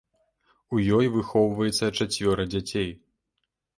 У 0.77 0.81
ёй 0.97 1.09
выхоўваецца 1.15 1.91
чацвёра 1.97 2.43
дзяцей. 2.55 2.91